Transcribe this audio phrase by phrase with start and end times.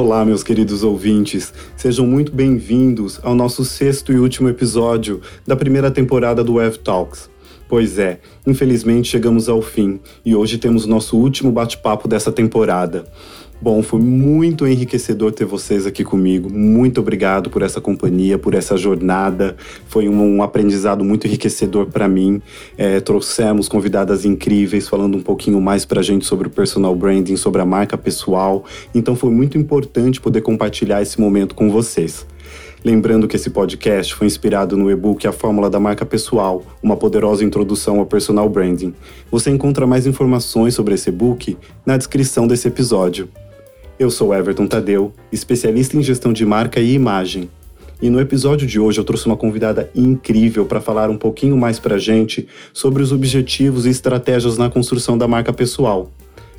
[0.00, 1.52] Olá, meus queridos ouvintes.
[1.76, 7.28] Sejam muito bem-vindos ao nosso sexto e último episódio da primeira temporada do Web Talks.
[7.68, 13.04] Pois é, infelizmente chegamos ao fim e hoje temos nosso último bate-papo dessa temporada.
[13.62, 16.50] Bom, foi muito enriquecedor ter vocês aqui comigo.
[16.50, 19.54] Muito obrigado por essa companhia, por essa jornada.
[19.86, 22.40] Foi um, um aprendizado muito enriquecedor para mim.
[22.78, 27.36] É, trouxemos convidadas incríveis falando um pouquinho mais para a gente sobre o personal branding,
[27.36, 28.64] sobre a marca pessoal.
[28.94, 32.26] Então foi muito importante poder compartilhar esse momento com vocês.
[32.82, 37.44] Lembrando que esse podcast foi inspirado no e-book A Fórmula da Marca Pessoal, uma poderosa
[37.44, 38.94] introdução ao personal branding.
[39.30, 43.28] Você encontra mais informações sobre esse e-book na descrição desse episódio.
[44.00, 47.50] Eu sou Everton Tadeu, especialista em gestão de marca e imagem.
[48.00, 51.78] E no episódio de hoje eu trouxe uma convidada incrível para falar um pouquinho mais
[51.78, 56.10] para gente sobre os objetivos e estratégias na construção da marca pessoal.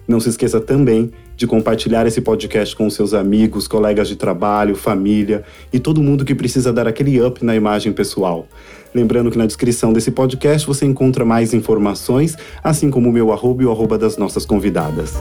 [0.07, 5.43] Não se esqueça também de compartilhar esse podcast com seus amigos, colegas de trabalho, família
[5.73, 8.47] e todo mundo que precisa dar aquele up na imagem pessoal.
[8.93, 13.63] Lembrando que na descrição desse podcast você encontra mais informações, assim como o meu arroba
[13.63, 15.15] e o arroba das nossas convidadas.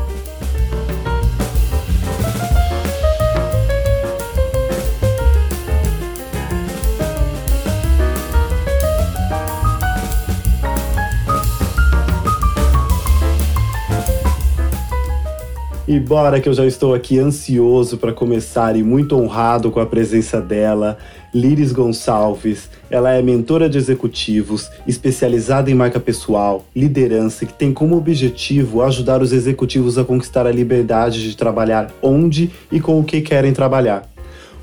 [15.90, 19.86] E bora que eu já estou aqui ansioso para começar e muito honrado com a
[19.86, 20.96] presença dela,
[21.34, 22.70] Liris Gonçalves.
[22.88, 29.20] Ela é mentora de executivos, especializada em marca pessoal, liderança, que tem como objetivo ajudar
[29.20, 34.08] os executivos a conquistar a liberdade de trabalhar onde e com o que querem trabalhar.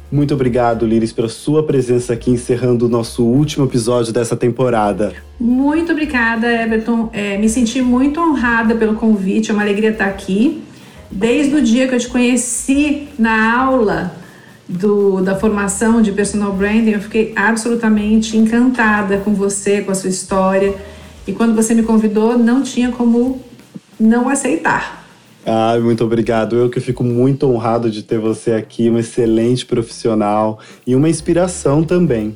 [0.10, 5.12] Muito obrigado, Liris, pela sua presença aqui, encerrando o nosso último episódio dessa temporada.
[5.38, 7.10] Muito obrigada, Everton.
[7.12, 10.64] É, me senti muito honrada pelo convite, é uma alegria estar aqui.
[11.12, 14.14] Desde o dia que eu te conheci na aula
[14.68, 20.10] do, da formação de personal branding, eu fiquei absolutamente encantada com você, com a sua
[20.10, 20.76] história.
[21.26, 23.42] E quando você me convidou, não tinha como
[24.00, 25.06] não aceitar.
[25.46, 26.58] Ah, muito obrigado.
[26.58, 31.84] Eu que fico muito honrado de ter você aqui, uma excelente profissional e uma inspiração
[31.84, 32.36] também.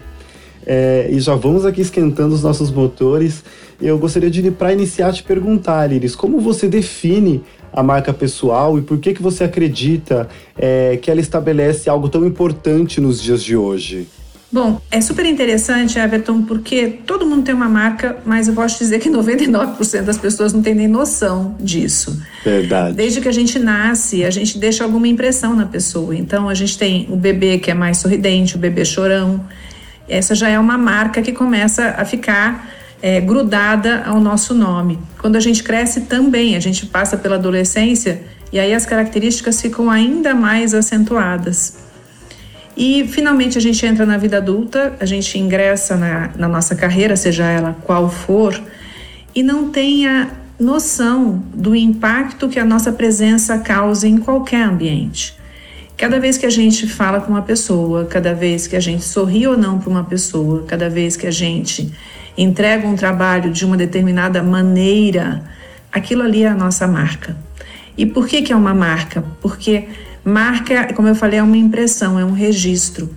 [0.66, 3.44] É, e já vamos aqui esquentando os nossos motores.
[3.82, 7.44] Eu gostaria de, para iniciar, te perguntar, Liris, como você define
[7.74, 12.26] a marca pessoal e por que, que você acredita é, que ela estabelece algo tão
[12.26, 14.08] importante nos dias de hoje?
[14.52, 19.00] Bom, é super interessante, Everton, porque todo mundo tem uma marca, mas eu posso dizer
[19.00, 22.22] que 99% das pessoas não tem nem noção disso.
[22.44, 22.94] Verdade.
[22.94, 26.14] Desde que a gente nasce, a gente deixa alguma impressão na pessoa.
[26.14, 29.40] Então, a gente tem o bebê que é mais sorridente, o bebê chorão.
[30.10, 35.00] Essa já é uma marca que começa a ficar é, grudada ao nosso nome.
[35.20, 39.90] Quando a gente cresce também, a gente passa pela adolescência e aí as características ficam
[39.90, 41.80] ainda mais acentuadas.
[42.76, 47.16] E finalmente a gente entra na vida adulta, a gente ingressa na, na nossa carreira,
[47.16, 48.60] seja ela qual for,
[49.34, 50.30] e não tem a
[50.60, 55.36] noção do impacto que a nossa presença causa em qualquer ambiente.
[55.98, 59.48] Cada vez que a gente fala com uma pessoa, cada vez que a gente sorri
[59.48, 61.92] ou não para uma pessoa, cada vez que a gente
[62.38, 65.44] entrega um trabalho de uma determinada maneira,
[65.92, 67.36] aquilo ali é a nossa marca.
[67.98, 69.24] E por que, que é uma marca?
[69.42, 69.88] Porque
[70.24, 73.10] marca, como eu falei, é uma impressão, é um registro.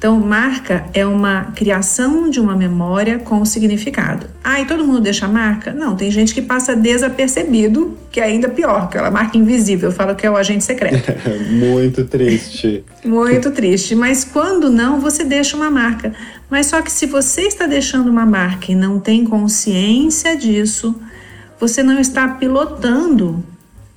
[0.00, 4.28] Então, marca é uma criação de uma memória com significado.
[4.42, 5.74] Ah, e todo mundo deixa marca?
[5.74, 10.14] Não, tem gente que passa desapercebido, que é ainda pior, aquela marca invisível, eu falo
[10.14, 11.12] que é o agente secreto.
[11.52, 12.82] Muito triste.
[13.04, 13.94] Muito triste.
[13.94, 16.14] Mas quando não, você deixa uma marca.
[16.48, 20.98] Mas só que se você está deixando uma marca e não tem consciência disso,
[21.60, 23.44] você não está pilotando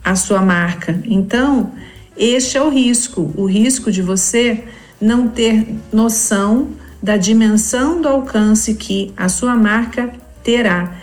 [0.03, 0.99] a sua marca.
[1.05, 1.71] Então,
[2.17, 4.65] este é o risco, o risco de você
[4.99, 6.69] não ter noção
[7.01, 10.11] da dimensão do alcance que a sua marca
[10.43, 10.95] terá.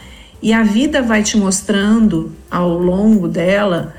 [0.42, 3.94] E a vida vai te mostrando ao longo dela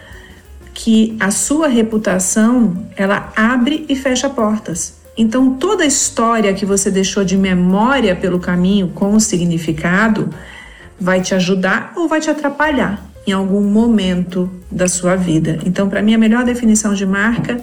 [0.73, 4.99] que a sua reputação, ela abre e fecha portas.
[5.15, 10.29] Então, toda a história que você deixou de memória pelo caminho com o significado
[10.99, 15.59] vai te ajudar ou vai te atrapalhar em algum momento da sua vida.
[15.65, 17.61] Então, para mim, a melhor definição de marca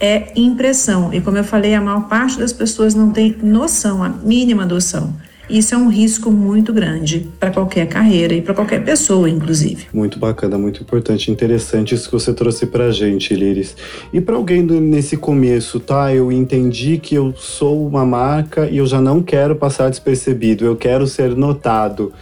[0.00, 1.12] é impressão.
[1.12, 5.14] E como eu falei, a maior parte das pessoas não tem noção, a mínima noção.
[5.48, 9.86] Isso é um risco muito grande para qualquer carreira e para qualquer pessoa, inclusive.
[9.92, 13.76] Muito bacana, muito importante, interessante isso que você trouxe para a gente, Liris.
[14.12, 16.12] E para alguém nesse começo, tá?
[16.12, 20.74] Eu entendi que eu sou uma marca e eu já não quero passar despercebido, eu
[20.74, 22.12] quero ser notado.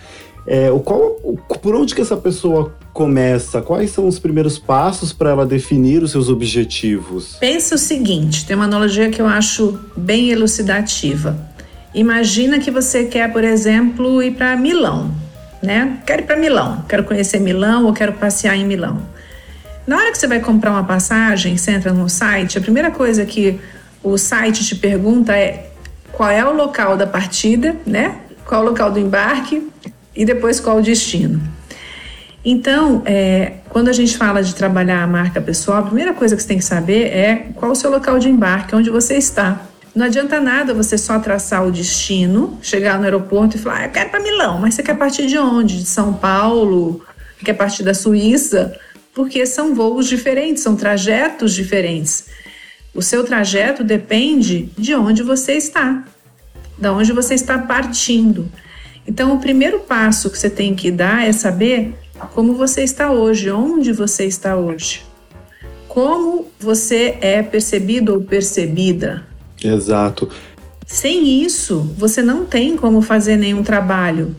[0.47, 3.63] É, o qual, o, por onde que essa pessoa começa?
[3.63, 7.37] Quais são os primeiros passos para ela definir os seus objetivos?
[7.41, 11.37] Pensa o seguinte, tem uma analogia que eu acho bem elucidativa.
[11.95, 15.11] Imagina que você quer, por exemplo, ir para Milão,
[15.63, 15.99] né?
[16.07, 19.01] Quero ir para Milão, quero conhecer Milão ou quero passear em Milão.
[19.87, 23.25] Na hora que você vai comprar uma passagem, você entra no site, a primeira coisa
[23.25, 23.61] que
[24.03, 25.71] o site te pergunta é
[26.13, 28.19] qual é o local da partida, né?
[28.45, 29.71] Qual é o local do embarque
[30.15, 31.41] e depois qual o destino.
[32.45, 36.43] Então, é, quando a gente fala de trabalhar a marca pessoal, a primeira coisa que
[36.43, 39.63] você tem que saber é qual o seu local de embarque, onde você está.
[39.95, 43.91] Não adianta nada você só traçar o destino, chegar no aeroporto e falar, ah, eu
[43.91, 45.79] quero para Milão, mas você quer partir de onde?
[45.79, 47.03] De São Paulo?
[47.43, 48.77] Quer partir da Suíça?
[49.15, 52.27] Porque são voos diferentes, são trajetos diferentes.
[52.93, 56.05] O seu trajeto depende de onde você está,
[56.77, 58.51] de onde você está partindo.
[59.07, 61.95] Então, o primeiro passo que você tem que dar é saber
[62.35, 65.03] como você está hoje, onde você está hoje.
[65.89, 69.25] Como você é percebido ou percebida.
[69.63, 70.29] Exato.
[70.87, 74.35] Sem isso, você não tem como fazer nenhum trabalho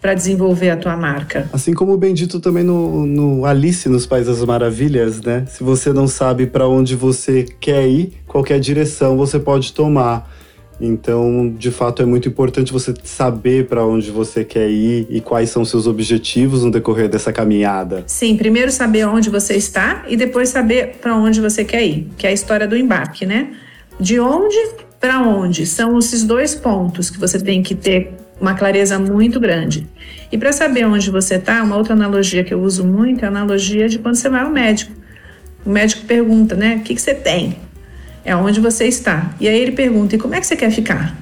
[0.00, 1.48] para desenvolver a tua marca.
[1.52, 5.44] Assim como o Bendito também no, no Alice nos Países das Maravilhas, né?
[5.48, 10.30] Se você não sabe para onde você quer ir, qualquer direção você pode tomar.
[10.80, 15.50] Então, de fato, é muito importante você saber para onde você quer ir e quais
[15.50, 18.04] são seus objetivos no decorrer dessa caminhada.
[18.06, 22.26] Sim, primeiro saber onde você está e depois saber para onde você quer ir, que
[22.26, 23.50] é a história do embarque, né?
[23.98, 24.56] De onde
[25.00, 29.86] para onde são esses dois pontos que você tem que ter uma clareza muito grande.
[30.30, 33.28] E para saber onde você está, uma outra analogia que eu uso muito é a
[33.28, 34.92] analogia de quando você vai ao médico.
[35.64, 36.76] O médico pergunta, né?
[36.76, 37.56] O que, que você tem?
[38.28, 39.34] É onde você está.
[39.40, 41.16] E aí ele pergunta: e como é que você quer ficar?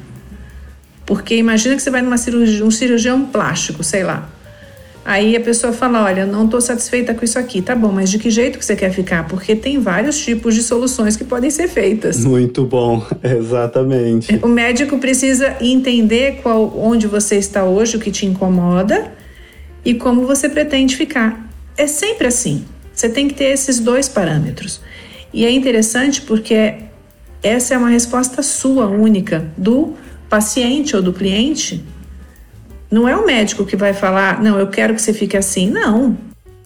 [1.07, 4.29] Porque imagina que você vai numa cirurgia, um cirurgião plástico, sei lá.
[5.05, 7.63] Aí a pessoa fala: Olha, não estou satisfeita com isso aqui.
[7.63, 9.29] Tá bom, mas de que jeito que você quer ficar?
[9.29, 12.25] Porque tem vários tipos de soluções que podem ser feitas.
[12.25, 14.41] Muito bom, exatamente.
[14.43, 19.13] O médico precisa entender qual, onde você está hoje, o que te incomoda
[19.85, 21.49] e como você pretende ficar.
[21.77, 22.65] É sempre assim.
[22.93, 24.81] Você tem que ter esses dois parâmetros.
[25.33, 26.75] E é interessante porque
[27.47, 29.95] essa é uma resposta sua única do
[30.29, 31.85] paciente ou do cliente.
[32.91, 35.71] Não é o médico que vai falar, não, eu quero que você fique assim.
[35.71, 36.17] Não.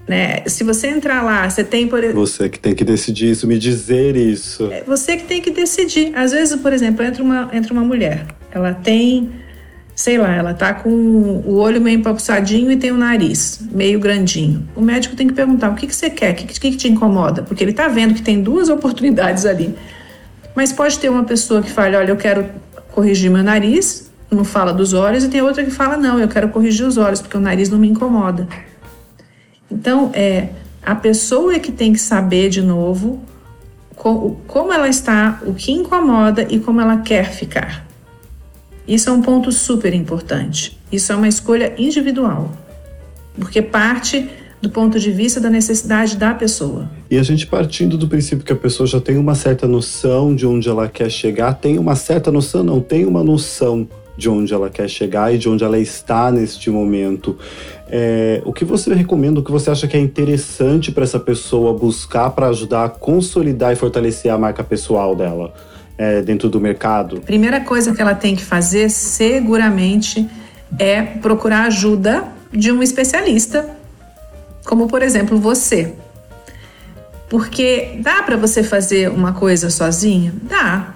[0.09, 0.43] Né?
[0.47, 4.17] Se você entrar lá, você tem por Você que tem que decidir isso, me dizer
[4.17, 4.69] isso.
[4.73, 6.13] É você que tem que decidir.
[6.17, 9.31] Às vezes, por exemplo, entra uma, entra uma mulher, ela tem,
[9.95, 14.69] sei lá, ela tá com o olho meio empapuçadinho e tem o nariz meio grandinho.
[14.75, 16.89] O médico tem que perguntar o que, que você quer, o que, que, que te
[16.89, 19.73] incomoda, porque ele tá vendo que tem duas oportunidades ali.
[20.61, 22.47] Mas pode ter uma pessoa que fale: olha, eu quero
[22.93, 26.51] corrigir meu nariz, não fala dos olhos, e tem outra que fala: não, eu quero
[26.51, 28.47] corrigir os olhos, porque o nariz não me incomoda.
[29.71, 30.51] Então, é
[30.83, 33.25] a pessoa é que tem que saber de novo
[33.97, 37.87] como ela está, o que incomoda e como ela quer ficar.
[38.87, 40.79] Isso é um ponto super importante.
[40.93, 42.53] Isso é uma escolha individual,
[43.39, 44.29] porque parte
[44.61, 46.91] do ponto de vista da necessidade da pessoa.
[47.11, 50.47] E a gente partindo do princípio que a pessoa já tem uma certa noção de
[50.47, 54.69] onde ela quer chegar, tem uma certa noção, não tem uma noção de onde ela
[54.69, 57.39] quer chegar e de onde ela está neste momento.
[57.89, 61.73] É, o que você recomenda, o que você acha que é interessante para essa pessoa
[61.73, 65.55] buscar para ajudar a consolidar e fortalecer a marca pessoal dela
[65.97, 67.23] é, dentro do mercado?
[67.23, 70.29] Primeira coisa que ela tem que fazer, seguramente,
[70.79, 73.80] é procurar ajuda de um especialista
[74.71, 75.95] como por exemplo você.
[77.29, 80.33] Porque dá para você fazer uma coisa sozinho?
[80.45, 80.95] Dá.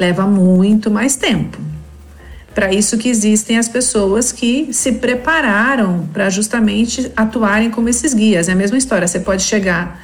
[0.00, 1.58] Leva muito mais tempo.
[2.52, 8.48] Para isso que existem as pessoas que se prepararam para justamente atuarem como esses guias.
[8.48, 9.06] É a mesma história.
[9.06, 10.00] Você pode chegar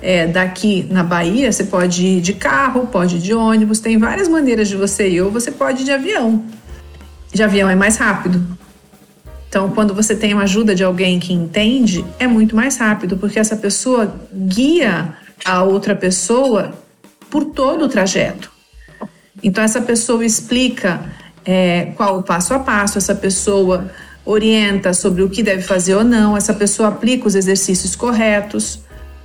[0.00, 4.26] é, daqui na Bahia, você pode ir de carro, pode ir de ônibus, tem várias
[4.26, 6.42] maneiras de você ir, ou você pode ir de avião.
[7.30, 8.42] De avião é mais rápido,
[9.48, 13.38] então, quando você tem a ajuda de alguém que entende, é muito mais rápido, porque
[13.38, 16.74] essa pessoa guia a outra pessoa
[17.30, 18.52] por todo o trajeto.
[19.42, 21.00] Então, essa pessoa explica
[21.46, 23.90] é, qual o passo a passo, essa pessoa
[24.22, 28.80] orienta sobre o que deve fazer ou não, essa pessoa aplica os exercícios corretos.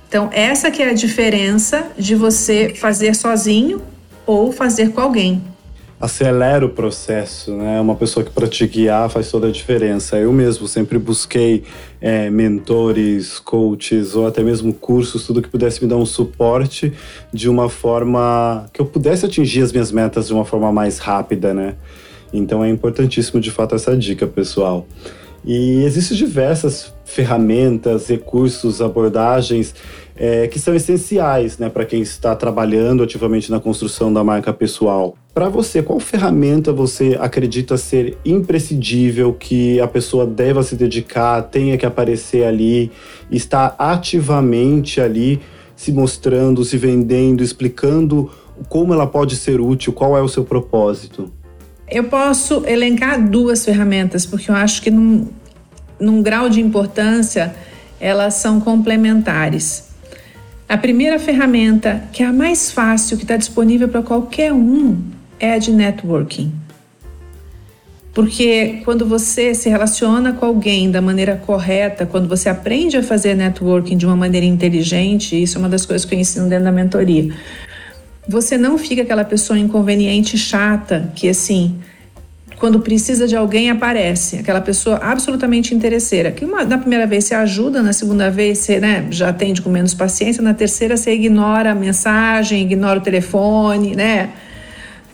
[0.08, 3.82] Então, essa que é a diferença de você fazer sozinho
[4.24, 5.53] ou fazer com alguém
[6.00, 7.80] acelera o processo, né?
[7.80, 10.16] Uma pessoa que para te guiar faz toda a diferença.
[10.16, 11.62] Eu mesmo sempre busquei
[12.00, 16.92] é, mentores, coaches ou até mesmo cursos, tudo que pudesse me dar um suporte
[17.32, 21.54] de uma forma que eu pudesse atingir as minhas metas de uma forma mais rápida,
[21.54, 21.74] né?
[22.32, 24.86] Então é importantíssimo de fato essa dica, pessoal.
[25.44, 29.74] E existem diversas ferramentas, recursos, abordagens
[30.16, 35.16] é, que são essenciais né, para quem está trabalhando ativamente na construção da marca pessoal.
[35.32, 41.76] Para você, qual ferramenta você acredita ser imprescindível que a pessoa deva se dedicar, tenha
[41.76, 42.92] que aparecer ali,
[43.30, 45.40] estar ativamente ali,
[45.74, 48.30] se mostrando, se vendendo, explicando
[48.68, 51.32] como ela pode ser útil, qual é o seu propósito?
[51.90, 55.28] Eu posso elencar duas ferramentas, porque eu acho que num,
[55.98, 57.54] num grau de importância
[58.00, 59.93] elas são complementares.
[60.68, 64.96] A primeira ferramenta, que é a mais fácil, que está disponível para qualquer um,
[65.38, 66.52] é a de networking.
[68.14, 73.34] Porque quando você se relaciona com alguém da maneira correta, quando você aprende a fazer
[73.34, 76.72] networking de uma maneira inteligente, isso é uma das coisas que eu ensino dentro da
[76.72, 77.34] mentoria.
[78.26, 81.78] Você não fica aquela pessoa inconveniente, chata, que assim,
[82.58, 87.34] quando precisa de alguém aparece, aquela pessoa absolutamente interesseira, que uma, na primeira vez você
[87.34, 91.72] ajuda, na segunda vez você né, já atende com menos paciência, na terceira você ignora
[91.72, 94.30] a mensagem, ignora o telefone, né?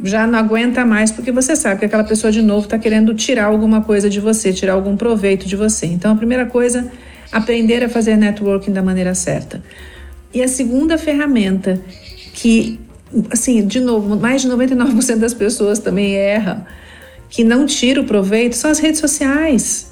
[0.02, 3.44] Já não aguenta mais porque você sabe que aquela pessoa de novo está querendo tirar
[3.44, 5.87] alguma coisa de você, tirar algum proveito de você.
[5.87, 6.90] Então a primeira coisa,
[7.30, 9.62] aprender a fazer networking da maneira certa.
[10.32, 11.80] E a segunda ferramenta
[12.32, 12.80] que,
[13.30, 16.64] assim, de novo, mais de 99% das pessoas também erram
[17.30, 19.90] que não tira o proveito são as redes sociais.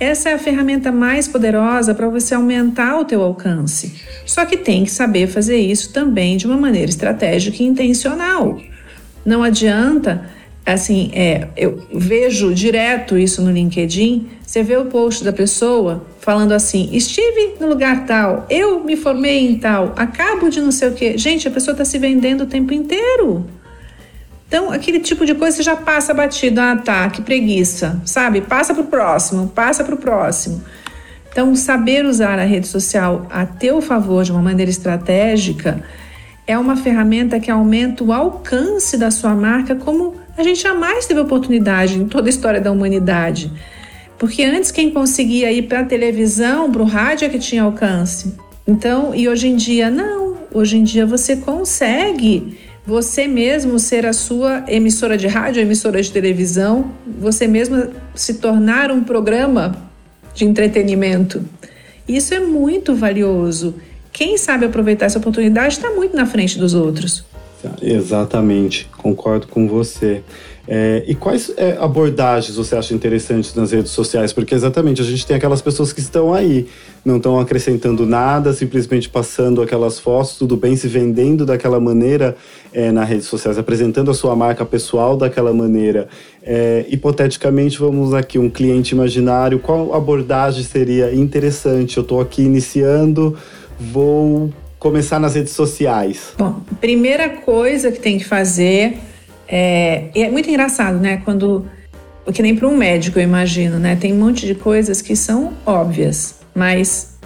[0.00, 3.92] Essa é a ferramenta mais poderosa para você aumentar o teu alcance.
[4.26, 8.60] Só que tem que saber fazer isso também de uma maneira estratégica e intencional.
[9.24, 10.28] Não adianta,
[10.66, 14.26] assim, é, eu vejo direto isso no LinkedIn.
[14.44, 19.46] Você vê o post da pessoa falando assim: estive no lugar tal, eu me formei
[19.46, 21.16] em tal, acabo de não sei o quê.
[21.16, 23.46] Gente, a pessoa está se vendendo o tempo inteiro.
[24.52, 28.42] Então, aquele tipo de coisa você já passa batido, ah, tá, que preguiça, sabe?
[28.42, 30.62] Passa para o próximo, passa para o próximo.
[31.30, 35.82] Então, saber usar a rede social a teu favor de uma maneira estratégica
[36.46, 41.20] é uma ferramenta que aumenta o alcance da sua marca como a gente jamais teve
[41.20, 43.50] oportunidade em toda a história da humanidade.
[44.18, 48.34] Porque antes quem conseguia ir para a televisão, para o rádio é que tinha alcance.
[48.66, 50.36] Então, e hoje em dia não.
[50.52, 56.10] Hoje em dia você consegue você mesmo ser a sua emissora de rádio, emissora de
[56.10, 59.76] televisão, você mesmo se tornar um programa
[60.34, 61.44] de entretenimento.
[62.08, 63.74] Isso é muito valioso.
[64.12, 67.24] Quem sabe aproveitar essa oportunidade está muito na frente dos outros.
[67.80, 70.22] Exatamente, concordo com você.
[70.74, 74.32] É, e quais é, abordagens você acha interessantes nas redes sociais?
[74.32, 76.66] Porque exatamente a gente tem aquelas pessoas que estão aí,
[77.04, 82.34] não estão acrescentando nada, simplesmente passando aquelas fotos, tudo bem, se vendendo daquela maneira
[82.72, 86.08] é, nas redes sociais, apresentando a sua marca pessoal daquela maneira.
[86.42, 91.98] É, hipoteticamente, vamos aqui, um cliente imaginário, qual abordagem seria interessante?
[91.98, 93.36] Eu estou aqui iniciando,
[93.78, 96.32] vou começar nas redes sociais.
[96.38, 99.11] Bom, primeira coisa que tem que fazer
[99.54, 101.20] é, é muito engraçado, né?
[101.22, 101.66] Quando.
[102.32, 103.96] Que nem para um médico, eu imagino, né?
[103.96, 107.18] Tem um monte de coisas que são óbvias, mas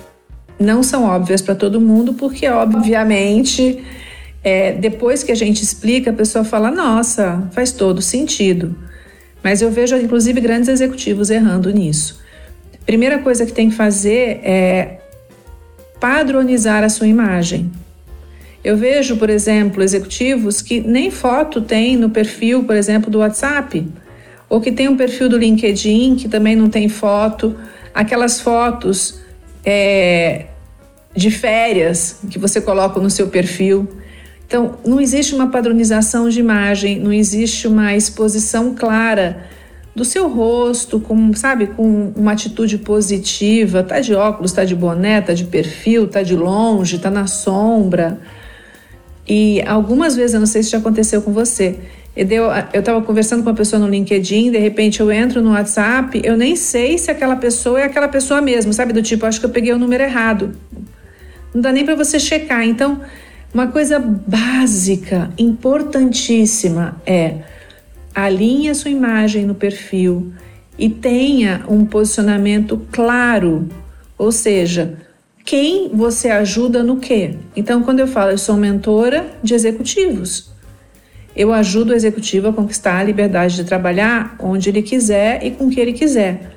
[0.58, 3.84] não são óbvias para todo mundo, porque, obviamente,
[4.42, 8.74] é, depois que a gente explica, a pessoa fala: nossa, faz todo sentido.
[9.40, 12.20] Mas eu vejo, inclusive, grandes executivos errando nisso.
[12.84, 14.98] Primeira coisa que tem que fazer é
[16.00, 17.70] padronizar a sua imagem.
[18.66, 23.86] Eu vejo, por exemplo, executivos que nem foto tem no perfil, por exemplo, do WhatsApp,
[24.48, 27.54] ou que tem um perfil do LinkedIn que também não tem foto,
[27.94, 29.20] aquelas fotos
[29.64, 30.46] é,
[31.14, 33.88] de férias que você coloca no seu perfil.
[34.44, 39.46] Então, não existe uma padronização de imagem, não existe uma exposição clara
[39.94, 45.20] do seu rosto, com, sabe, com uma atitude positiva, tá de óculos, tá de boné,
[45.20, 48.18] tá de perfil, tá de longe, tá na sombra.
[49.26, 51.78] E algumas vezes, eu não sei se já aconteceu com você,
[52.16, 56.36] eu estava conversando com uma pessoa no LinkedIn, de repente eu entro no WhatsApp, eu
[56.36, 58.92] nem sei se aquela pessoa é aquela pessoa mesmo, sabe?
[58.92, 60.56] Do tipo, acho que eu peguei o número errado.
[61.52, 62.66] Não dá nem para você checar.
[62.66, 63.02] Então,
[63.52, 67.36] uma coisa básica, importantíssima é
[68.14, 70.32] alinhe a sua imagem no perfil
[70.78, 73.68] e tenha um posicionamento claro,
[74.16, 74.94] ou seja,
[75.46, 77.36] quem você ajuda no quê.
[77.54, 80.50] Então, quando eu falo, eu sou mentora de executivos.
[81.36, 85.70] Eu ajudo o executivo a conquistar a liberdade de trabalhar onde ele quiser e com
[85.70, 86.50] que ele quiser.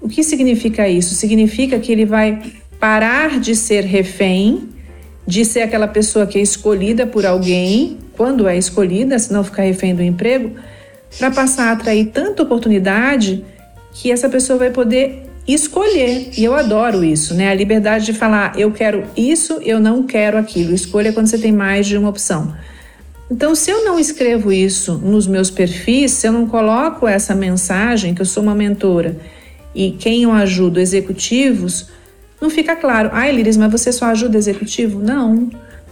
[0.00, 1.14] O que significa isso?
[1.14, 2.42] Significa que ele vai
[2.80, 4.70] parar de ser refém,
[5.26, 9.64] de ser aquela pessoa que é escolhida por alguém, quando é escolhida, se não ficar
[9.64, 10.54] refém do emprego,
[11.18, 13.44] para passar a atrair tanta oportunidade
[13.92, 16.30] que essa pessoa vai poder escolher.
[16.36, 17.50] E eu adoro isso, né?
[17.50, 20.74] A liberdade de falar, eu quero isso, eu não quero aquilo.
[20.74, 22.54] Escolha quando você tem mais de uma opção.
[23.30, 28.14] Então, se eu não escrevo isso nos meus perfis, se eu não coloco essa mensagem
[28.14, 29.16] que eu sou uma mentora
[29.74, 31.88] e quem eu ajudo executivos,
[32.40, 33.08] não fica claro.
[33.12, 35.00] Ah, Liris, mas você só ajuda executivo?
[35.00, 35.48] Não.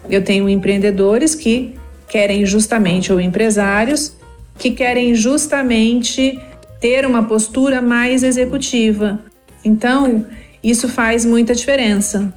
[0.08, 1.74] Eu tenho empreendedores que
[2.08, 4.12] querem justamente, ou empresários,
[4.58, 6.38] que querem justamente
[6.80, 9.20] ter uma postura mais executiva.
[9.64, 10.26] Então,
[10.62, 12.32] isso faz muita diferença.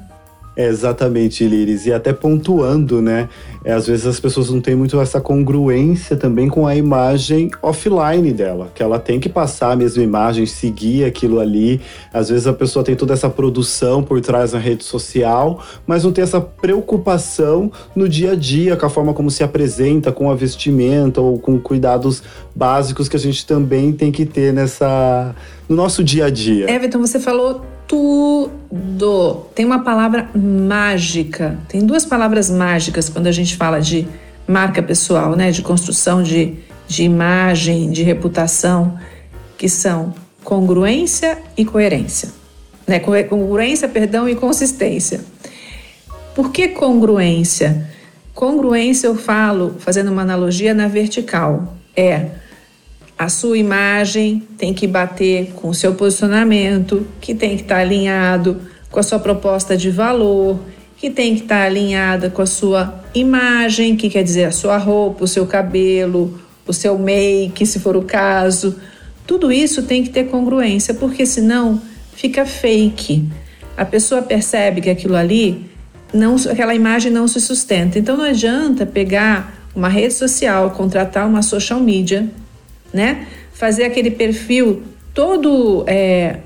[0.56, 1.88] É exatamente, Liris.
[1.88, 3.28] E até pontuando, né?
[3.66, 8.32] É, às vezes as pessoas não têm muito essa congruência também com a imagem offline
[8.32, 11.82] dela, que ela tem que passar a mesma imagem, seguir aquilo ali.
[12.14, 16.12] Às vezes a pessoa tem toda essa produção por trás na rede social, mas não
[16.12, 20.36] tem essa preocupação no dia a dia, com a forma como se apresenta, com a
[20.36, 22.22] vestimenta ou com cuidados
[22.56, 25.34] básicos que a gente também tem que ter nessa
[25.68, 26.70] no nosso dia a dia.
[26.70, 29.46] Everton, você falou tudo.
[29.56, 31.60] Tem uma palavra mágica.
[31.68, 34.08] Tem duas palavras mágicas quando a gente fala de
[34.48, 35.52] marca pessoal, né?
[35.52, 36.56] De construção de,
[36.88, 38.98] de imagem, de reputação,
[39.58, 42.30] que são congruência e coerência.
[42.86, 43.00] Né?
[43.00, 45.22] Congruência, perdão, e consistência.
[46.36, 47.90] Por que congruência?
[48.34, 52.26] Congruência eu falo, fazendo uma analogia na vertical, é
[53.18, 58.60] a sua imagem tem que bater com o seu posicionamento, que tem que estar alinhado
[58.90, 60.60] com a sua proposta de valor,
[60.98, 65.26] que tem que estar alinhada com a sua imagem, que quer dizer a sua roupa,
[65.26, 68.76] o seu cabelo, o seu make, se for o caso.
[69.28, 71.82] Tudo isso tem que ter congruência, porque senão
[72.16, 73.30] fica fake.
[73.78, 75.66] A pessoa percebe que aquilo ali,
[76.14, 78.00] não, aquela imagem não se sustenta.
[78.00, 82.30] Então não adianta pegar uma rede social, contratar uma social media
[82.94, 83.28] né?
[83.54, 84.84] Fazer aquele perfil
[85.14, 86.38] todo é,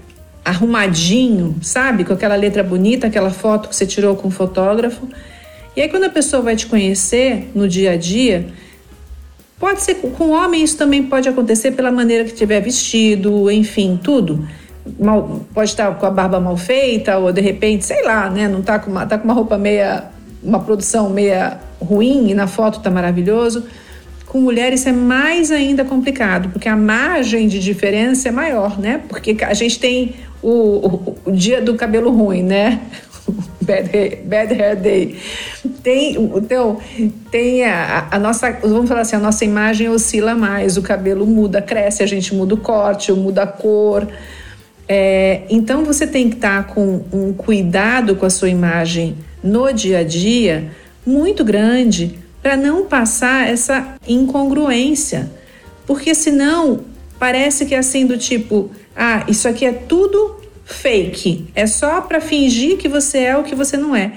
[0.43, 2.03] arrumadinho, sabe?
[2.05, 5.07] Com aquela letra bonita, aquela foto que você tirou com o fotógrafo.
[5.75, 8.47] E aí, quando a pessoa vai te conhecer no dia a dia,
[9.59, 14.47] pode ser com homem, isso também pode acontecer pela maneira que tiver vestido, enfim, tudo.
[14.97, 18.47] Mal, pode estar com a barba mal feita, ou de repente, sei lá, né?
[18.47, 20.05] Não tá com uma, tá com uma roupa meia.
[20.41, 23.65] uma produção meia ruim e na foto tá maravilhoso.
[24.27, 29.01] Com mulheres é mais ainda complicado, porque a margem de diferença é maior, né?
[29.07, 32.81] Porque a gente tem o, o, o dia do cabelo ruim, né?
[33.61, 35.17] Bad hair, bad hair day.
[35.83, 36.79] Tem, então,
[37.29, 41.61] tem a, a, nossa, vamos falar assim, a nossa imagem oscila mais, o cabelo muda,
[41.61, 44.07] cresce, a gente muda o corte, muda a cor.
[44.87, 49.99] É, então você tem que estar com um cuidado com a sua imagem no dia
[49.99, 50.71] a dia
[51.05, 55.29] muito grande para não passar essa incongruência.
[55.85, 56.79] Porque senão
[57.19, 62.21] parece que é assim do tipo, ah, isso aqui é tudo fake, é só para
[62.21, 64.13] fingir que você é o que você não é.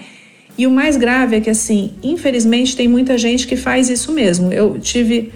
[0.56, 4.52] E o mais grave é que assim, infelizmente tem muita gente que faz isso mesmo.
[4.52, 5.32] Eu tive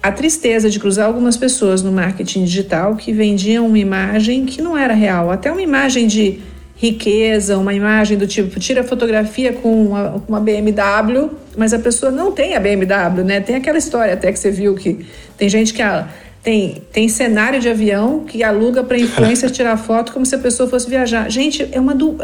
[0.00, 4.78] a tristeza de cruzar algumas pessoas no marketing digital que vendiam uma imagem que não
[4.78, 6.38] era real, até uma imagem de
[6.76, 12.32] riqueza, uma imagem do tipo, tira fotografia com uma, uma, BMW, mas a pessoa não
[12.32, 13.40] tem a BMW, né?
[13.40, 16.08] Tem aquela história até que você viu que tem gente que a,
[16.42, 20.68] tem, tem cenário de avião que aluga para influencer tirar foto como se a pessoa
[20.68, 21.30] fosse viajar.
[21.30, 22.16] Gente, é uma, do,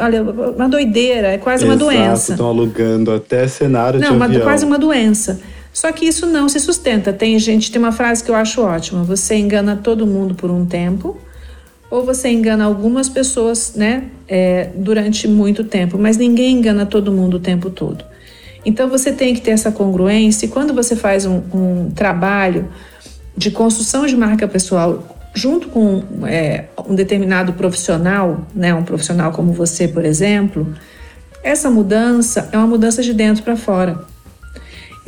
[0.56, 2.32] uma doideira, é quase Exato, uma doença.
[2.32, 4.38] Estão alugando até cenário não, de avião.
[4.40, 5.40] Não, quase uma doença.
[5.72, 7.12] Só que isso não se sustenta.
[7.12, 10.66] Tem gente, tem uma frase que eu acho ótima: você engana todo mundo por um
[10.66, 11.16] tempo
[11.90, 17.38] ou você engana algumas pessoas, né, é, durante muito tempo, mas ninguém engana todo mundo
[17.38, 18.04] o tempo todo.
[18.64, 20.46] Então você tem que ter essa congruência.
[20.46, 22.68] E quando você faz um, um trabalho
[23.36, 29.52] de construção de marca pessoal junto com é, um determinado profissional, né, um profissional como
[29.52, 30.74] você, por exemplo,
[31.42, 34.04] essa mudança é uma mudança de dentro para fora.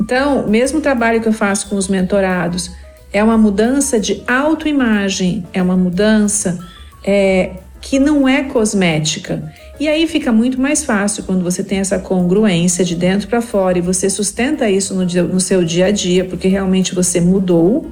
[0.01, 2.71] Então, mesmo o trabalho que eu faço com os mentorados
[3.11, 6.59] é uma mudança de autoimagem, é uma mudança
[7.03, 9.53] é, que não é cosmética.
[9.83, 13.77] E aí fica muito mais fácil quando você tem essa congruência de dentro para fora
[13.77, 17.91] e você sustenta isso no, no seu dia a dia, porque realmente você mudou.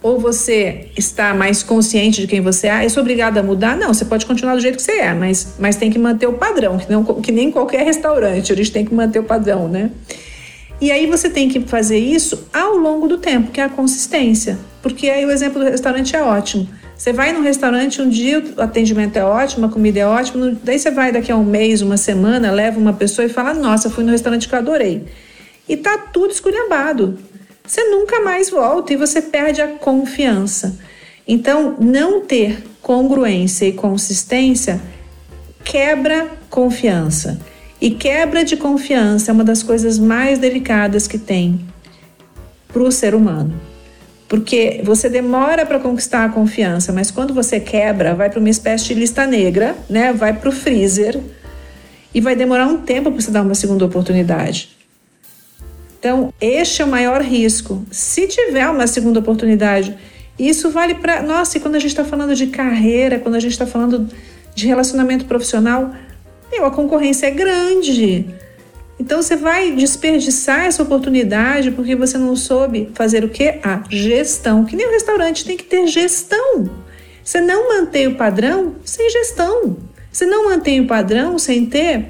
[0.00, 3.76] Ou você está mais consciente de quem você é, ah, eu sou obrigada a mudar?
[3.76, 6.34] Não, você pode continuar do jeito que você é, mas, mas tem que manter o
[6.34, 9.90] padrão, que, não, que nem qualquer restaurante, eles têm que manter o padrão, né?
[10.80, 14.56] E aí você tem que fazer isso ao longo do tempo, que é a consistência.
[14.80, 16.68] Porque aí o exemplo do restaurante é ótimo.
[16.96, 20.78] Você vai num restaurante um dia, o atendimento é ótimo, a comida é ótima, daí
[20.78, 24.02] você vai daqui a um mês, uma semana, leva uma pessoa e fala: Nossa, fui
[24.02, 25.04] no restaurante que eu adorei.
[25.68, 27.18] E tá tudo esculhambado.
[27.66, 30.78] Você nunca mais volta e você perde a confiança.
[31.28, 34.80] Então, não ter congruência e consistência
[35.64, 37.38] quebra confiança.
[37.80, 41.60] E quebra de confiança é uma das coisas mais delicadas que tem
[42.72, 43.60] para o ser humano.
[44.28, 48.86] Porque você demora para conquistar a confiança, mas quando você quebra, vai para uma espécie
[48.86, 50.12] de lista negra, né?
[50.12, 51.20] Vai para o freezer
[52.12, 54.76] e vai demorar um tempo para você dar uma segunda oportunidade.
[55.98, 57.84] Então, este é o maior risco.
[57.90, 59.96] Se tiver uma segunda oportunidade,
[60.38, 61.22] isso vale para.
[61.22, 64.08] Nossa, e quando a gente está falando de carreira, quando a gente está falando
[64.54, 65.94] de relacionamento profissional,
[66.50, 68.26] meu, a concorrência é grande.
[68.98, 73.60] Então você vai desperdiçar essa oportunidade porque você não soube fazer o que?
[73.62, 74.64] A gestão.
[74.64, 76.70] Que nem o restaurante tem que ter gestão.
[77.22, 79.76] Você não mantém o padrão sem gestão.
[80.10, 82.06] Você não mantém o padrão sem ter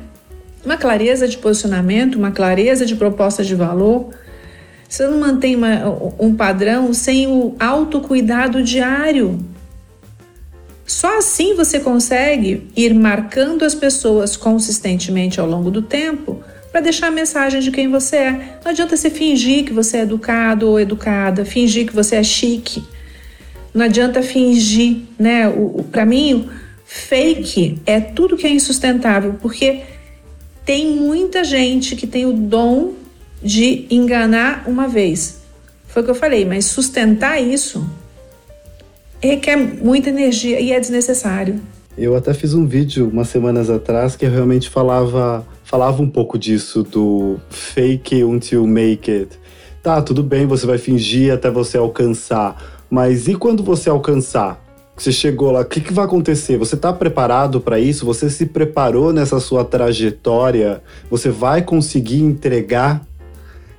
[0.65, 4.11] uma clareza de posicionamento, uma clareza de proposta de valor.
[4.89, 9.41] Você não mantém uma, um padrão sem o autocuidado diário.
[10.87, 16.45] Só assim você consegue ir marcando as pessoas consistentemente ao longo do tempo
[16.77, 18.33] para deixar a mensagem de quem você é.
[18.63, 22.85] Não adianta você fingir que você é educado ou educada, fingir que você é chique.
[23.73, 25.49] Não adianta fingir, né?
[25.49, 26.51] O, o para mim,
[26.85, 29.85] fake é tudo que é insustentável, porque
[30.67, 32.93] tem muita gente que tem o dom
[33.43, 35.41] de enganar uma vez.
[35.89, 37.89] Foi o que eu falei, mas sustentar isso
[39.19, 41.59] requer muita energia e é desnecessário.
[41.97, 46.39] Eu até fiz um vídeo umas semanas atrás que eu realmente falava, falava um pouu
[46.39, 49.39] disso, do fake until make it.
[49.83, 54.65] Tá, tudo bem, você vai fingir até você alcançar, mas e quando você alcançar?
[54.97, 56.57] Você chegou lá, o que, que vai acontecer?
[56.57, 58.07] Você está preparado para isso?
[58.07, 60.83] Você se preparou nessa sua trajetória?
[61.11, 63.05] Você vai conseguir entregar?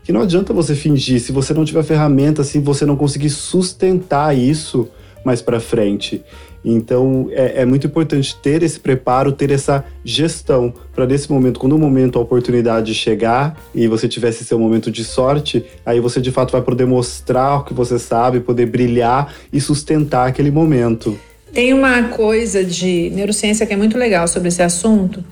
[0.04, 4.38] Que não adianta você fingir se você não tiver ferramenta, se você não conseguir sustentar
[4.38, 4.90] isso
[5.26, 6.24] mais para frente.
[6.70, 11.74] Então é, é, muito importante ter esse preparo, ter essa gestão para nesse momento, quando
[11.74, 16.30] o momento, a oportunidade chegar e você tivesse seu momento de sorte, aí você de
[16.30, 21.18] fato vai poder mostrar o que você sabe, poder brilhar e sustentar aquele momento.
[21.54, 25.24] Tem uma coisa de neurociência que é muito legal sobre esse assunto,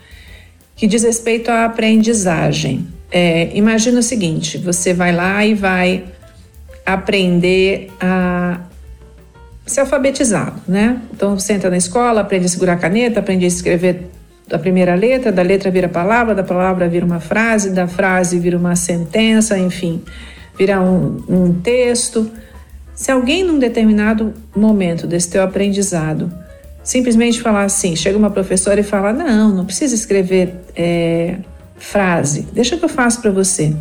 [0.73, 2.87] que diz respeito à aprendizagem.
[3.11, 6.05] É, imagina o seguinte: você vai lá e vai
[6.85, 8.61] aprender a
[9.65, 11.01] ser alfabetizado, né?
[11.13, 14.09] Então você entra na escola, aprende a segurar a caneta, aprende a escrever
[14.51, 18.57] a primeira letra, da letra vira palavra, da palavra vira uma frase, da frase vira
[18.57, 20.03] uma sentença, enfim,
[20.57, 22.29] vira um, um texto.
[22.93, 26.31] Se alguém num determinado momento desse teu aprendizado
[26.83, 31.37] simplesmente falar assim, chega uma professora e fala, não, não precisa escrever é,
[31.77, 33.75] frase, deixa que eu faço para você.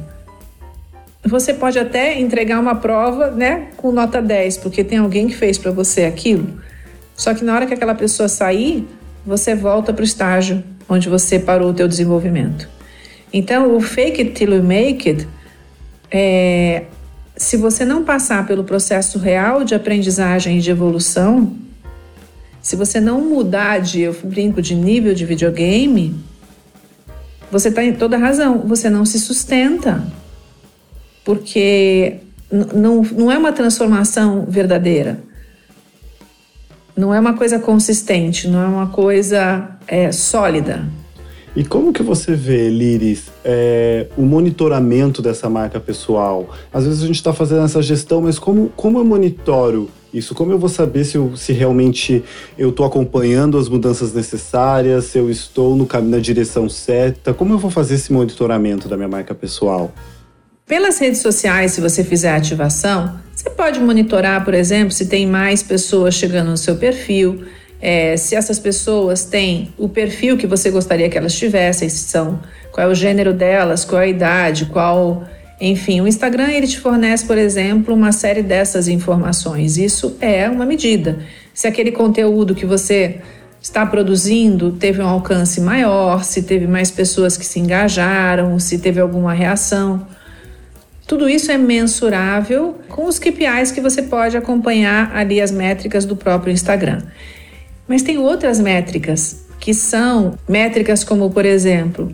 [1.26, 5.56] Você pode até entregar uma prova, né, com nota 10, porque tem alguém que fez
[5.56, 6.60] para você aquilo.
[7.16, 8.87] Só que na hora que aquela pessoa sair,
[9.24, 12.68] você volta para o estágio onde você parou o teu desenvolvimento.
[13.32, 15.26] Então, o fake it till you make it,
[16.10, 16.84] é,
[17.37, 21.56] se você não passar pelo processo real de aprendizagem e de evolução,
[22.60, 26.14] se você não mudar de, eu brinco, de nível de videogame,
[27.50, 30.04] você está em toda razão, você não se sustenta
[31.24, 32.18] porque
[32.50, 35.18] não, não é uma transformação verdadeira.
[36.96, 40.87] Não é uma coisa consistente, não é uma coisa é, sólida.
[41.56, 46.48] E como que você vê, Liris, é, o monitoramento dessa marca pessoal?
[46.72, 50.34] Às vezes a gente está fazendo essa gestão, mas como, como eu monitoro isso?
[50.34, 52.24] Como eu vou saber se, eu, se realmente
[52.58, 57.32] eu estou acompanhando as mudanças necessárias, se eu estou no caminho na direção certa?
[57.32, 59.92] Como eu vou fazer esse monitoramento da minha marca pessoal?
[60.66, 65.62] Pelas redes sociais, se você fizer ativação, você pode monitorar, por exemplo, se tem mais
[65.62, 67.44] pessoas chegando no seu perfil,
[67.83, 72.40] é, se essas pessoas têm o perfil que você gostaria que elas tivessem, se são,
[72.72, 75.24] qual é o gênero delas, qual é a idade, qual.
[75.61, 79.77] Enfim, o Instagram ele te fornece, por exemplo, uma série dessas informações.
[79.77, 81.18] Isso é uma medida.
[81.53, 83.20] Se aquele conteúdo que você
[83.61, 88.98] está produzindo teve um alcance maior, se teve mais pessoas que se engajaram, se teve
[88.98, 90.07] alguma reação.
[91.06, 96.16] Tudo isso é mensurável com os KPIs que você pode acompanhar ali as métricas do
[96.16, 97.02] próprio Instagram.
[97.86, 102.12] Mas tem outras métricas que são métricas como, por exemplo,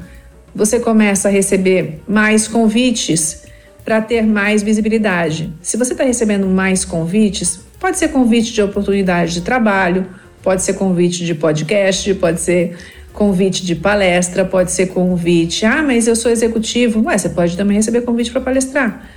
[0.55, 3.44] você começa a receber mais convites
[3.85, 5.53] para ter mais visibilidade.
[5.62, 10.07] Se você está recebendo mais convites, pode ser convite de oportunidade de trabalho,
[10.42, 12.76] pode ser convite de podcast, pode ser
[13.12, 15.66] convite de palestra, pode ser convite.
[15.66, 17.03] Ah, mas eu sou executivo.
[17.07, 19.09] Ué, você pode também receber convite para palestrar.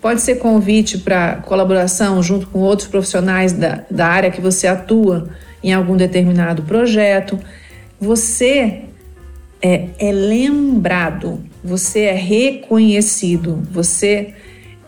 [0.00, 5.28] pode ser convite para colaboração junto com outros profissionais da, da área que você atua
[5.62, 7.38] em algum determinado projeto.
[8.00, 8.84] Você
[9.60, 14.34] é, é lembrado, você é reconhecido, você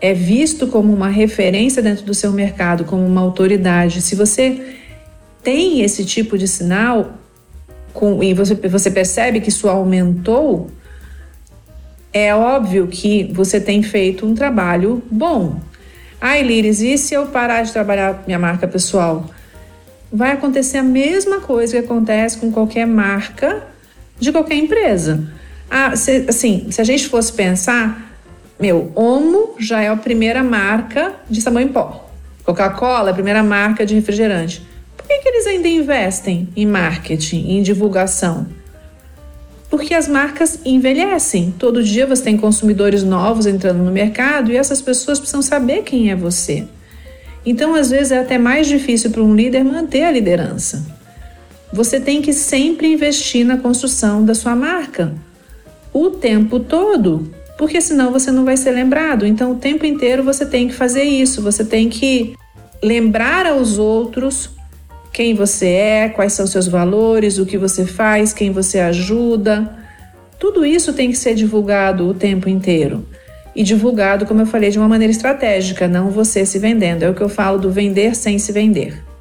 [0.01, 4.01] é visto como uma referência dentro do seu mercado, como uma autoridade.
[4.01, 4.75] Se você
[5.43, 7.13] tem esse tipo de sinal
[7.93, 10.69] com, e você, você percebe que isso aumentou,
[12.11, 15.59] é óbvio que você tem feito um trabalho bom.
[16.21, 19.25] Ai, Liris, e se eu parar de trabalhar minha marca pessoal?
[20.11, 23.63] Vai acontecer a mesma coisa que acontece com qualquer marca
[24.19, 25.27] de qualquer empresa.
[25.69, 28.13] Ah, se, assim, se a gente fosse pensar,
[28.59, 32.09] meu, Omo já é a primeira marca de sabão em pó.
[32.45, 34.65] Coca-Cola é a primeira marca de refrigerante.
[34.97, 38.47] Por que, que eles ainda investem em marketing, em divulgação?
[39.69, 41.53] Porque as marcas envelhecem.
[41.57, 46.11] Todo dia você tem consumidores novos entrando no mercado e essas pessoas precisam saber quem
[46.11, 46.67] é você.
[47.45, 50.85] Então, às vezes, é até mais difícil para um líder manter a liderança.
[51.73, 55.13] Você tem que sempre investir na construção da sua marca
[55.91, 59.25] o tempo todo, porque senão você não vai ser lembrado.
[59.25, 62.35] Então, o tempo inteiro você tem que fazer isso, você tem que
[62.81, 64.51] lembrar aos outros
[65.13, 69.77] quem você é, quais são seus valores, o que você faz, quem você ajuda.
[70.39, 73.07] Tudo isso tem que ser divulgado o tempo inteiro.
[73.55, 77.03] E divulgado, como eu falei, de uma maneira estratégica, não você se vendendo.
[77.03, 79.12] É o que eu falo do vender sem se vender.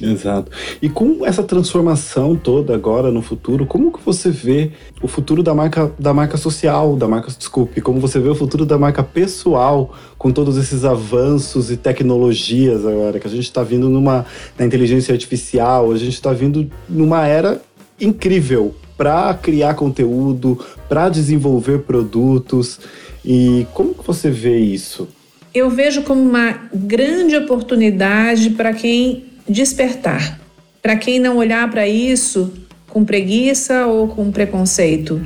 [0.00, 0.50] Exato.
[0.82, 5.54] E com essa transformação toda agora no futuro, como que você vê o futuro da
[5.54, 9.94] marca da marca social, da marca, desculpe, como você vê o futuro da marca pessoal
[10.18, 14.26] com todos esses avanços e tecnologias agora que a gente está vindo numa
[14.58, 17.60] na inteligência artificial, a gente está vindo numa era
[18.00, 22.80] incrível para criar conteúdo, para desenvolver produtos.
[23.24, 25.08] E como que você vê isso?
[25.52, 30.40] Eu vejo como uma grande oportunidade para quem despertar.
[30.82, 32.52] Para quem não olhar para isso
[32.88, 35.20] com preguiça ou com preconceito.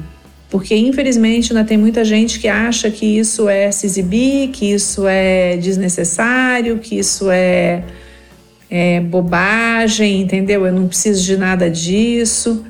[0.51, 5.07] Porque infelizmente ainda tem muita gente que acha que isso é se exibir, que isso
[5.07, 7.85] é desnecessário, que isso é,
[8.71, 10.67] é bobagem, entendeu?
[10.67, 12.65] Eu não preciso de nada disso.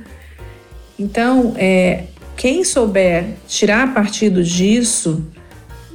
[0.99, 2.05] Então, é,
[2.37, 5.25] quem souber tirar partido disso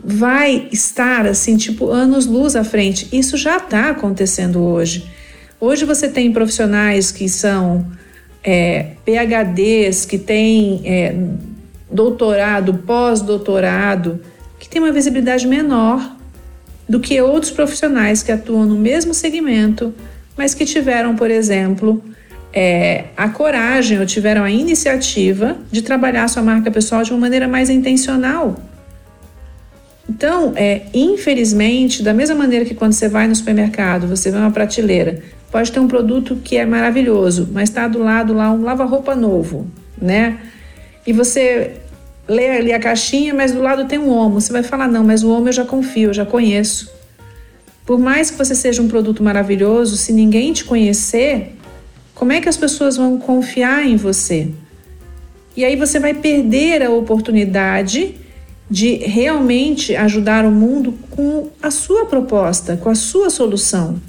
[0.03, 3.09] vai estar assim, tipo, anos luz à frente.
[3.11, 5.05] Isso já está acontecendo hoje.
[5.65, 7.87] Hoje você tem profissionais que são
[8.43, 11.15] é, PHDs, que têm é,
[11.89, 14.19] doutorado, pós-doutorado,
[14.59, 16.17] que tem uma visibilidade menor
[16.87, 19.93] do que outros profissionais que atuam no mesmo segmento,
[20.35, 22.03] mas que tiveram, por exemplo,
[22.51, 27.47] é, a coragem ou tiveram a iniciativa de trabalhar sua marca pessoal de uma maneira
[27.47, 28.59] mais intencional.
[30.09, 34.51] Então, é, infelizmente, da mesma maneira que quando você vai no supermercado, você vê uma
[34.51, 35.21] prateleira,
[35.53, 39.67] Pode ter um produto que é maravilhoso, mas está do lado lá um lava-roupa novo,
[40.01, 40.39] né?
[41.05, 41.75] E você
[42.27, 44.41] lê ali a caixinha, mas do lado tem um homo.
[44.41, 46.91] Você vai falar, não, mas o homo eu já confio, eu já conheço.
[47.85, 51.55] Por mais que você seja um produto maravilhoso, se ninguém te conhecer,
[52.15, 54.49] como é que as pessoas vão confiar em você?
[55.55, 58.15] E aí você vai perder a oportunidade
[58.73, 64.01] de realmente ajudar o mundo com a sua proposta, com a sua solução.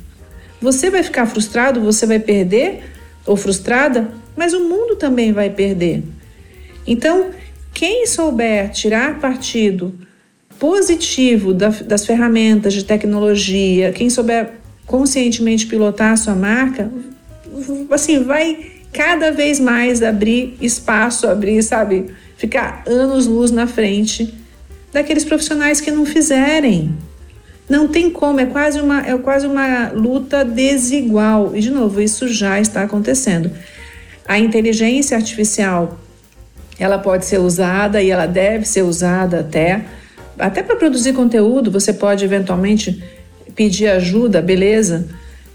[0.59, 2.83] Você vai ficar frustrado, você vai perder
[3.27, 6.03] ou frustrada, mas o mundo também vai perder.
[6.87, 7.27] Então,
[7.75, 9.95] quem souber tirar partido
[10.59, 14.51] positivo das ferramentas de tecnologia, quem souber
[14.87, 16.91] conscientemente pilotar a sua marca,
[17.91, 22.07] assim, vai cada vez mais abrir espaço, abrir, sabe,
[22.39, 24.43] ficar anos luz na frente
[24.95, 26.95] daqueles profissionais que não fizerem.
[27.69, 31.51] Não tem como, é quase uma, é quase uma luta desigual.
[31.55, 33.51] E, de novo, isso já está acontecendo.
[34.27, 35.99] A inteligência artificial,
[36.79, 39.85] ela pode ser usada e ela deve ser usada até,
[40.39, 43.03] até para produzir conteúdo, você pode eventualmente
[43.57, 45.09] pedir ajuda, beleza?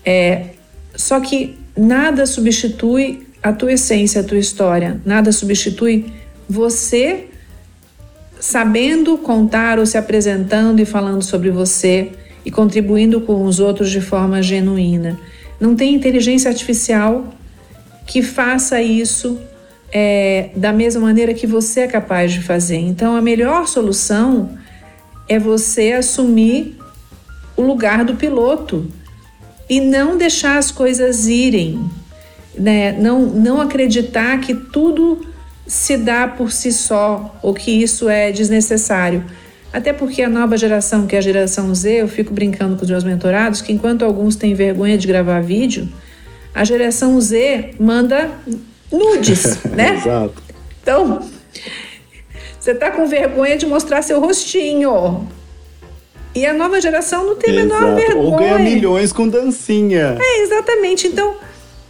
[0.05, 0.47] É,
[0.95, 6.11] só que nada substitui a tua essência, a tua história, nada substitui
[6.49, 7.29] você
[8.39, 12.11] sabendo contar ou se apresentando e falando sobre você
[12.45, 15.19] e contribuindo com os outros de forma genuína.
[15.59, 17.33] Não tem inteligência artificial
[18.07, 19.37] que faça isso
[19.91, 22.77] é, da mesma maneira que você é capaz de fazer.
[22.77, 24.57] Então, a melhor solução
[25.27, 26.77] é você assumir
[27.55, 28.87] o lugar do piloto
[29.69, 31.79] e não deixar as coisas irem,
[32.57, 32.93] né?
[32.93, 35.28] não, não acreditar que tudo
[35.69, 39.23] se dá por si só ou que isso é desnecessário.
[39.71, 42.89] Até porque a nova geração, que é a geração Z, eu fico brincando com os
[42.89, 45.87] meus mentorados, que enquanto alguns têm vergonha de gravar vídeo,
[46.55, 48.31] a geração Z manda
[48.91, 49.95] nudes, né?
[49.95, 50.41] Exato.
[50.81, 51.21] Então,
[52.59, 55.27] você tá com vergonha de mostrar seu rostinho.
[56.33, 58.25] E a nova geração não tem a menor vergonha.
[58.25, 60.17] Ou ganha milhões com dancinha.
[60.19, 61.05] É, exatamente.
[61.05, 61.35] Então,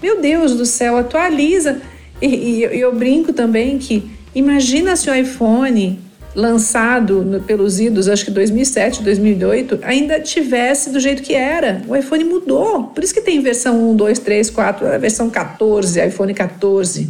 [0.04, 1.82] meu Deus do céu, atualiza.
[2.22, 6.00] E, e, eu brinco também que imagina se o iPhone
[6.36, 11.82] lançado no, pelos idos, acho que 2007, 2008, ainda tivesse do jeito que era.
[11.88, 12.84] O iPhone mudou.
[12.84, 17.10] Por isso que tem versão 1, 2, 3, 4, a versão 14, iPhone 14.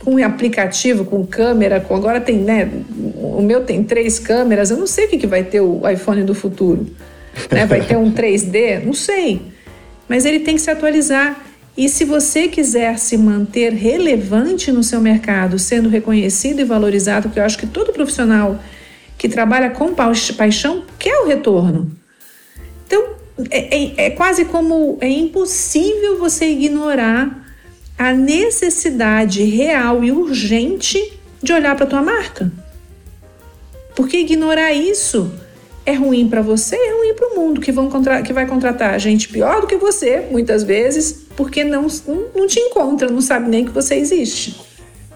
[0.00, 2.70] Com aplicativo, com câmera, com agora tem, né?
[3.16, 4.70] O meu tem três câmeras.
[4.70, 6.86] Eu não sei o que, que vai ter o iPhone do futuro.
[7.50, 7.66] Né?
[7.66, 8.84] Vai ter um 3D?
[8.84, 9.42] Não sei.
[10.08, 11.45] Mas ele tem que se atualizar.
[11.76, 17.38] E se você quiser se manter relevante no seu mercado, sendo reconhecido e valorizado, porque
[17.38, 18.58] eu acho que todo profissional
[19.18, 21.90] que trabalha com paixão quer o retorno.
[22.86, 23.16] Então,
[23.50, 27.44] é, é, é quase como é impossível você ignorar
[27.98, 31.12] a necessidade real e urgente
[31.42, 32.50] de olhar para a tua marca.
[33.94, 35.32] Porque ignorar isso
[35.86, 37.88] é ruim para você, é ruim para o mundo que, vão
[38.24, 41.86] que vai contratar gente pior do que você, muitas vezes, porque não,
[42.34, 44.60] não te encontra, não sabe nem que você existe.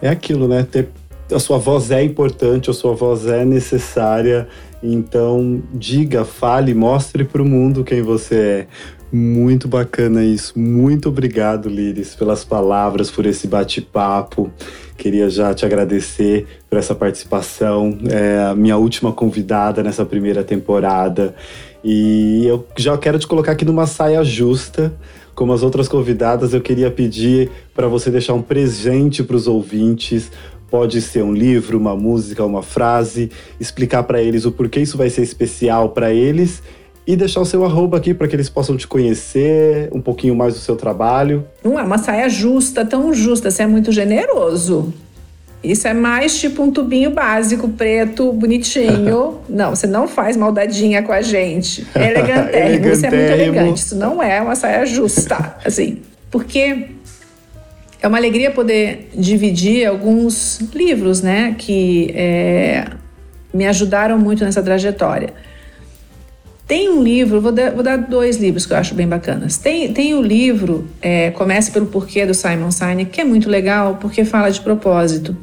[0.00, 0.64] É aquilo, né?
[0.70, 0.88] Ter,
[1.30, 4.48] a sua voz é importante, a sua voz é necessária.
[4.83, 8.66] Então, diga, fale, mostre para o mundo quem você é.
[9.12, 10.57] Muito bacana isso.
[10.57, 14.51] Muito obrigado, Liris, pelas palavras, por esse bate-papo.
[14.96, 17.99] Queria já te agradecer por essa participação.
[18.09, 21.35] É a minha última convidada nessa primeira temporada.
[21.83, 24.92] E eu já quero te colocar aqui numa saia justa.
[25.35, 30.31] Como as outras convidadas, eu queria pedir para você deixar um presente para os ouvintes,
[30.70, 35.11] Pode ser um livro, uma música, uma frase, explicar para eles o porquê isso vai
[35.11, 36.62] ser especial para eles
[37.07, 40.55] e deixar o seu arroba aqui para que eles possam te conhecer um pouquinho mais
[40.55, 41.47] do seu trabalho.
[41.65, 44.93] Não é uma saia justa, tão justa, você é muito generoso.
[45.63, 49.41] Isso é mais tipo um tubinho básico, preto, bonitinho.
[49.49, 51.87] não, você não faz maldadinha com a gente.
[51.95, 53.79] É elegantérrimo, você é muito elegante.
[53.79, 55.99] Isso não é uma saia justa, assim.
[56.31, 56.87] Porque
[58.01, 62.87] é uma alegria poder dividir alguns livros, né, que é,
[63.53, 65.35] me ajudaram muito nessa trajetória.
[66.70, 69.56] Tem um livro, vou dar, vou dar, dois livros que eu acho bem bacanas.
[69.56, 73.98] Tem, tem o livro é, Comece pelo Porquê, do Simon Sinek, que é muito legal
[74.00, 75.37] porque fala de propósito.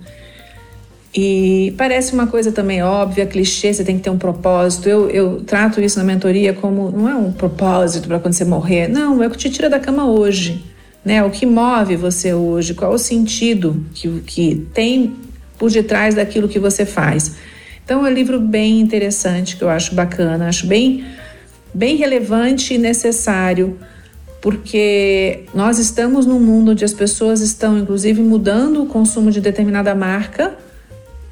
[1.13, 4.87] E parece uma coisa também óbvia, clichê, você tem que ter um propósito.
[4.87, 8.87] Eu, eu trato isso na mentoria como não é um propósito para quando você morrer,
[8.87, 10.63] não, é o que te tira da cama hoje.
[11.03, 11.21] Né?
[11.25, 15.13] O que move você hoje, qual o sentido que, que tem
[15.57, 17.35] por detrás daquilo que você faz.
[17.87, 21.05] Então é um livro bem interessante que eu acho bacana, acho bem,
[21.73, 23.79] bem relevante e necessário,
[24.41, 29.95] porque nós estamos num mundo onde as pessoas estão, inclusive, mudando o consumo de determinada
[29.95, 30.57] marca,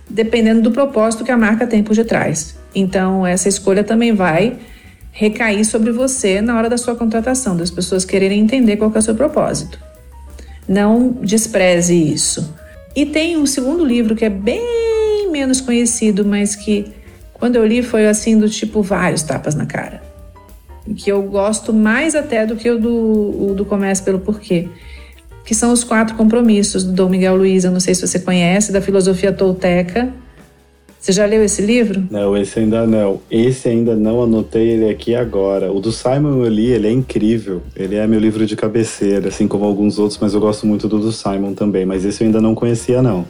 [0.09, 2.55] dependendo do propósito que a marca tem por detrás.
[2.73, 4.57] Então, essa escolha também vai
[5.11, 9.01] recair sobre você na hora da sua contratação, das pessoas quererem entender qual é o
[9.01, 9.77] seu propósito.
[10.65, 12.55] Não despreze isso.
[12.95, 14.84] E tem um segundo livro que é bem
[15.35, 16.85] menos conhecido, mas que
[17.33, 20.01] quando eu li foi assim do tipo vários tapas na cara.
[20.95, 23.67] Que eu gosto mais até do que o do, o do
[24.03, 24.69] pelo Porquê.
[25.43, 27.65] Que são os quatro compromissos do Dom Miguel Luiz.
[27.65, 30.13] Eu não sei se você conhece, da filosofia tolteca.
[30.97, 32.03] Você já leu esse livro?
[32.09, 33.19] Não, esse ainda não.
[33.29, 35.71] Esse ainda não anotei ele aqui agora.
[35.71, 37.61] O do Simon eu li, ele é incrível.
[37.75, 40.97] Ele é meu livro de cabeceira, assim como alguns outros, mas eu gosto muito do
[40.97, 41.85] do Simon também.
[41.85, 43.25] Mas esse eu ainda não conhecia, não.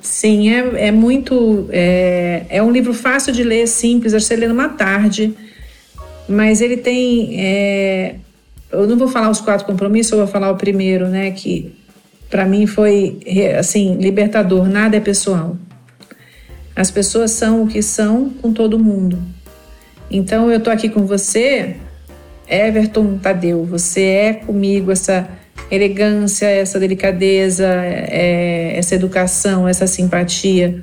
[0.00, 1.68] Sim, é, é muito.
[1.70, 5.34] É, é um livro fácil de ler, simples, acho que você lê numa tarde,
[6.28, 7.40] mas ele tem.
[7.40, 8.16] É,
[8.70, 11.30] eu não vou falar os quatro compromissos, eu vou falar o primeiro, né?
[11.30, 11.72] Que
[12.28, 13.18] para mim foi
[13.58, 14.68] assim libertador.
[14.68, 15.56] Nada é pessoal.
[16.74, 19.18] As pessoas são o que são com todo mundo.
[20.10, 21.76] Então eu tô aqui com você,
[22.48, 23.64] Everton Tadeu.
[23.64, 25.28] Você é comigo essa
[25.70, 30.82] elegância, essa delicadeza, é, essa educação, essa simpatia.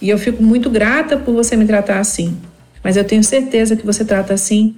[0.00, 2.38] E eu fico muito grata por você me tratar assim.
[2.82, 4.74] Mas eu tenho certeza que você trata assim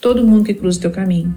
[0.00, 1.34] todo mundo que cruza o teu caminho.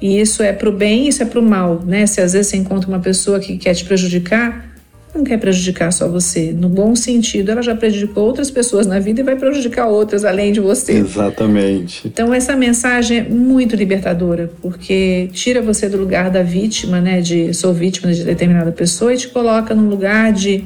[0.00, 2.06] E isso é pro bem, isso é pro mal, né?
[2.06, 4.71] Se às vezes você encontra uma pessoa que quer te prejudicar,
[5.14, 6.52] não quer prejudicar só você.
[6.52, 10.52] No bom sentido, ela já prejudicou outras pessoas na vida e vai prejudicar outras além
[10.52, 10.92] de você.
[10.92, 12.06] Exatamente.
[12.06, 17.20] Então, essa mensagem é muito libertadora, porque tira você do lugar da vítima, né?
[17.20, 20.64] De sou vítima de determinada pessoa e te coloca num lugar de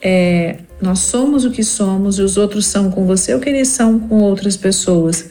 [0.00, 3.68] é, Nós somos o que somos e os outros são com você o que eles
[3.68, 5.30] são com outras pessoas.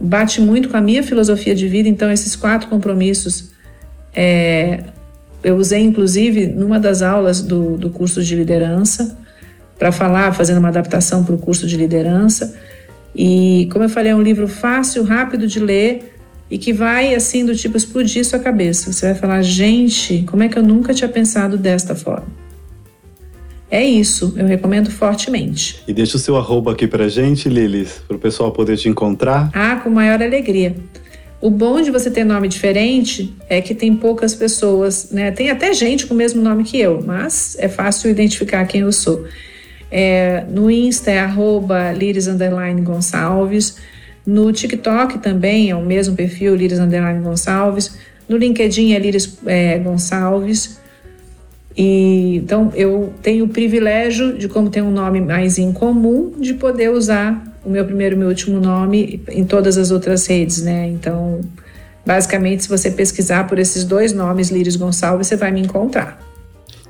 [0.00, 3.50] Bate muito com a minha filosofia de vida, então esses quatro compromissos
[4.14, 4.84] é,
[5.48, 9.18] eu usei inclusive numa das aulas do, do curso de liderança
[9.78, 12.56] para falar, fazendo uma adaptação para o curso de liderança.
[13.14, 16.14] E como eu falei, é um livro fácil, rápido de ler
[16.50, 18.92] e que vai assim do tipo explodir sua cabeça.
[18.92, 22.26] Você vai falar, gente, como é que eu nunca tinha pensado desta forma?
[23.70, 25.82] É isso, eu recomendo fortemente.
[25.86, 29.50] E deixa o seu arroba aqui pra gente, Lilis, para o pessoal poder te encontrar.
[29.52, 30.74] Ah, com maior alegria.
[31.40, 35.30] O bom de você ter nome diferente é que tem poucas pessoas, né?
[35.30, 38.90] Tem até gente com o mesmo nome que eu, mas é fácil identificar quem eu
[38.90, 39.24] sou.
[39.90, 42.26] É, no Insta é arroba Liris
[42.82, 43.76] Gonçalves.
[44.26, 46.80] No TikTok também é o mesmo perfil, Liris
[47.22, 47.96] Gonçalves.
[48.28, 50.80] No LinkedIn é Liris é, Gonçalves.
[51.76, 56.90] E, então eu tenho o privilégio de, como tem um nome mais incomum, de poder
[56.90, 60.88] usar o meu primeiro e meu último nome em todas as outras redes, né?
[60.88, 61.40] Então,
[62.04, 66.20] basicamente, se você pesquisar por esses dois nomes, Liris Gonçalves, você vai me encontrar.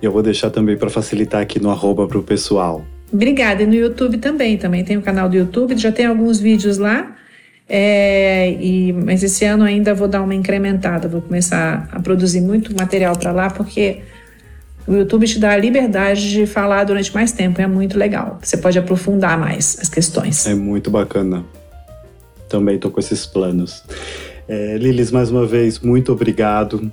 [0.00, 2.84] Eu vou deixar também para facilitar aqui no arroba para o pessoal.
[3.12, 3.62] Obrigada.
[3.62, 4.56] E no YouTube também.
[4.56, 7.16] Também tem o canal do YouTube, já tem alguns vídeos lá.
[7.68, 12.74] É, e, mas esse ano ainda vou dar uma incrementada, vou começar a produzir muito
[12.74, 14.00] material para lá, porque
[14.88, 18.38] o YouTube te dá a liberdade de falar durante mais tempo, é muito legal.
[18.42, 20.46] Você pode aprofundar mais as questões.
[20.46, 21.44] É muito bacana.
[22.48, 23.84] Também estou com esses planos.
[24.48, 26.90] É, Lilis, mais uma vez, muito obrigado.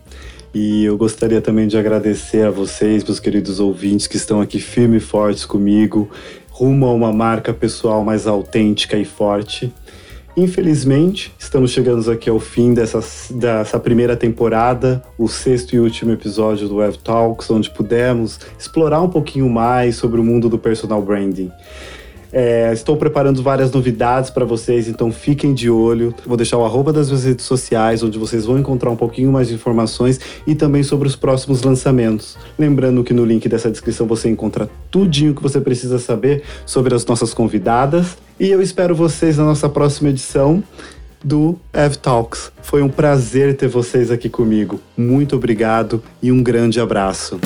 [0.53, 4.97] E eu gostaria também de agradecer a vocês, meus queridos ouvintes, que estão aqui firme
[4.97, 6.09] e fortes comigo,
[6.49, 9.73] rumo a uma marca pessoal mais autêntica e forte.
[10.37, 12.99] Infelizmente, estamos chegando aqui ao fim dessa,
[13.33, 19.07] dessa primeira temporada, o sexto e último episódio do Web Talks, onde pudemos explorar um
[19.07, 21.49] pouquinho mais sobre o mundo do personal branding.
[22.37, 26.13] É, estou preparando várias novidades para vocês, então fiquem de olho.
[26.25, 29.47] Vou deixar o arroba das minhas redes sociais, onde vocês vão encontrar um pouquinho mais
[29.47, 32.37] de informações e também sobre os próximos lançamentos.
[32.59, 37.05] Lembrando que no link dessa descrição você encontra tudinho que você precisa saber sobre as
[37.05, 38.17] nossas convidadas.
[38.37, 40.61] E eu espero vocês na nossa próxima edição
[41.23, 42.51] do Ev Talks.
[42.61, 44.81] Foi um prazer ter vocês aqui comigo.
[44.97, 47.39] Muito obrigado e um grande abraço.